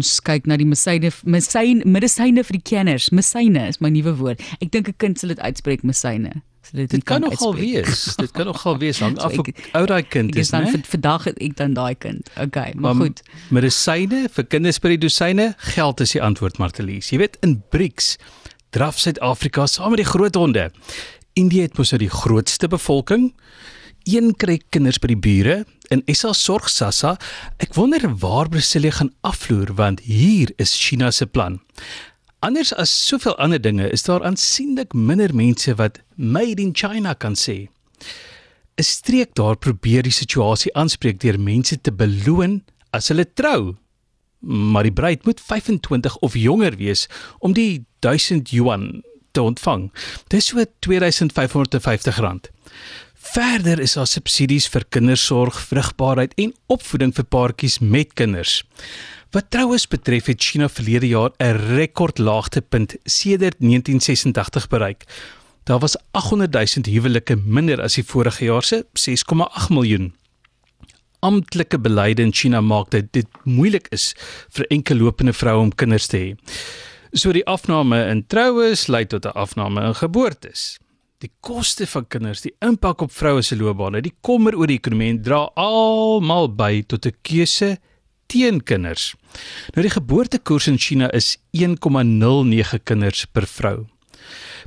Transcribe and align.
ons 0.00 0.18
kyk 0.24 0.48
na 0.48 0.56
die 0.60 0.68
medisyne 0.68 1.12
medisyne 1.28 1.84
medisyne 1.84 2.44
vir 2.46 2.56
die 2.58 2.66
kenners. 2.72 3.10
Medisyne 3.14 3.66
is 3.68 3.80
my 3.84 3.90
nuwe 3.92 4.14
woord. 4.16 4.40
Ek 4.60 4.72
dink 4.72 4.88
'n 4.88 4.96
kind 4.98 5.18
sal 5.18 5.34
dit 5.34 5.40
uitspreek 5.40 5.84
medisyne. 5.84 6.40
So 6.64 6.76
dit, 6.76 6.90
dit 6.90 7.04
kan 7.04 7.20
nogal 7.24 7.54
wees. 7.56 8.04
dit 8.24 8.32
kan 8.32 8.46
nogal 8.46 8.78
wees 8.78 9.00
hang 9.00 9.16
so 9.16 9.26
af 9.26 9.36
hoe 9.36 9.54
oud 9.72 9.88
daai 9.88 10.02
kind 10.02 10.36
is, 10.36 10.52
né? 10.52 10.64
Vir 10.68 10.84
vandag 10.92 11.24
het 11.24 11.40
ek 11.40 11.56
dan 11.56 11.74
daai 11.74 11.94
kind. 11.94 12.28
Okay, 12.36 12.72
maar, 12.74 12.94
maar 12.94 13.08
goed. 13.08 13.22
Medisyne 13.50 14.28
vir 14.28 14.44
kinders 14.48 14.80
by 14.80 14.94
die 14.94 15.02
dosyne, 15.06 15.54
geld 15.74 16.00
is 16.00 16.12
die 16.16 16.22
antwoord 16.22 16.60
Martelies. 16.60 17.10
Jy 17.12 17.18
weet 17.24 17.40
in 17.44 17.60
BRICS 17.72 18.16
draf 18.76 19.00
Suid-Afrika 19.00 19.66
saam 19.66 19.96
met 19.96 20.04
die 20.04 20.10
groot 20.10 20.36
honde. 20.38 20.70
Indië 21.38 21.68
het 21.68 21.78
mos 21.78 21.92
nou 21.94 22.00
die 22.02 22.12
grootste 22.12 22.68
bevolking. 22.68 23.32
Een 24.08 24.32
kry 24.36 24.60
kinders 24.72 24.98
by 25.00 25.10
die 25.12 25.20
bure 25.20 25.56
en 25.92 26.02
SA 26.08 26.32
sorg 26.32 26.70
Sassa. 26.72 27.16
Ek 27.60 27.74
wonder 27.76 28.06
waar 28.22 28.48
Brasilia 28.48 28.94
gaan 28.96 29.12
afloer 29.26 29.74
want 29.76 30.00
hier 30.06 30.52
is 30.56 30.72
China 30.78 31.10
se 31.10 31.26
plan. 31.26 31.60
Anders 32.40 32.72
as 32.72 32.88
soveel 32.90 33.36
ander 33.36 33.60
dinge 33.60 33.90
is 33.92 34.06
daar 34.06 34.24
aansienlik 34.24 34.94
minder 34.96 35.34
mense 35.36 35.74
wat 35.76 36.00
made 36.16 36.62
in 36.62 36.72
China 36.72 37.12
kan 37.14 37.36
sê. 37.36 37.68
'n 38.78 38.82
Streek 38.82 39.34
daar 39.34 39.56
probeer 39.56 40.02
die 40.02 40.12
situasie 40.12 40.72
aanspreek 40.74 41.20
deur 41.20 41.38
mense 41.38 41.80
te 41.80 41.92
beloon 41.92 42.62
as 42.96 43.08
hulle 43.08 43.26
trou. 43.34 43.76
Maar 44.40 44.82
die 44.88 44.92
bruid 44.92 45.24
moet 45.24 45.40
25 45.40 46.16
of 46.16 46.34
jonger 46.34 46.76
wees 46.76 47.08
om 47.38 47.52
die 47.52 47.84
1000 47.98 48.50
yuan 48.50 49.02
te 49.32 49.42
ontvang. 49.42 49.92
Dis 50.28 50.46
so 50.46 50.56
R2550. 50.64 52.48
Verder 53.20 53.80
is 53.84 53.98
daar 53.98 54.08
subsidies 54.08 54.64
vir 54.72 54.86
kindersorg, 54.88 55.58
vrugbaarheid 55.68 56.32
en 56.40 56.54
opvoeding 56.72 57.12
vir 57.12 57.26
paartjies 57.28 57.76
met 57.84 58.14
kinders. 58.16 58.62
Wat 59.36 59.50
troues 59.52 59.84
betref 59.86 60.30
het 60.32 60.40
China 60.40 60.68
verlede 60.68 61.08
jaar 61.08 61.30
'n 61.38 61.60
rekordlaagtepunt 61.76 62.96
sedert 63.04 63.60
1986 63.60 64.68
bereik. 64.68 65.04
Daar 65.64 65.78
was 65.78 65.96
800 66.10 66.52
000 66.52 66.88
huwelike 66.94 67.36
minder 67.36 67.82
as 67.82 67.94
die 67.94 68.04
vorige 68.04 68.44
jaar 68.44 68.62
se 68.62 68.86
6,8 68.94 69.68
miljoen. 69.68 70.14
Amptelike 71.20 71.78
beleide 71.78 72.22
in 72.22 72.32
China 72.32 72.60
maak 72.60 72.90
dit 72.90 73.12
dit 73.12 73.26
moeilik 73.44 73.86
is 73.90 74.14
vir 74.48 74.64
enkel 74.68 74.96
lopende 74.96 75.32
vroue 75.32 75.60
om 75.60 75.74
kinders 75.74 76.06
te 76.06 76.16
hê. 76.16 76.36
So 77.12 77.32
die 77.32 77.46
afname 77.46 78.06
in 78.08 78.26
troues 78.26 78.86
lei 78.86 79.04
tot 79.06 79.26
'n 79.26 79.36
afname 79.36 79.84
in 79.86 79.94
geboortes. 79.94 80.78
Die 81.20 81.28
koste 81.44 81.84
van 81.84 82.06
kinders, 82.08 82.40
die 82.40 82.54
impak 82.64 83.02
op 83.04 83.10
vroue 83.12 83.42
se 83.44 83.56
loopbane, 83.60 84.00
die 84.00 84.14
kommer 84.24 84.54
oor 84.56 84.70
die 84.70 84.78
ekonomie 84.80 85.18
dra 85.20 85.42
almal 85.60 86.48
by 86.48 86.80
tot 86.88 87.04
'n 87.06 87.16
keuse 87.20 87.76
teen 88.26 88.62
kinders. 88.64 89.14
Nou 89.74 89.82
die 89.82 89.92
geboortekoers 89.92 90.68
in 90.68 90.78
China 90.78 91.10
is 91.12 91.36
1,09 91.52 92.80
kinders 92.84 93.26
per 93.26 93.44
vrou. 93.46 93.86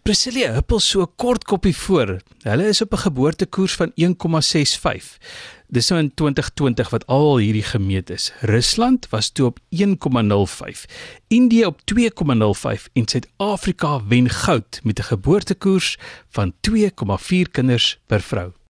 Brasilia 0.03 0.53
huppel 0.53 0.79
so 0.79 1.05
kort 1.15 1.43
koppie 1.43 1.75
voor. 1.75 2.17
Hulle 2.41 2.67
is 2.67 2.81
op 2.81 2.93
'n 2.93 2.97
geboortekoers 2.97 3.73
van 3.73 3.91
1,65. 3.95 5.17
Dis 5.67 5.87
nou 5.89 6.01
in 6.01 6.13
2020 6.13 6.89
wat 6.89 7.07
al 7.07 7.37
hierdie 7.37 7.63
gemeet 7.63 8.09
is. 8.09 8.31
Rusland 8.41 9.09
was 9.09 9.29
toe 9.29 9.45
op 9.45 9.59
1,05. 9.69 10.85
Indië 11.27 11.65
op 11.65 11.81
2,05 11.85 12.89
en 12.93 13.07
Suid-Afrika 13.07 14.05
wen 14.07 14.29
goud 14.29 14.79
met 14.83 14.99
'n 14.99 15.03
geboortekoers 15.03 15.97
van 16.29 16.53
2,4 16.61 17.49
kinders 17.51 17.99
per 18.05 18.21
vrou. 18.21 18.53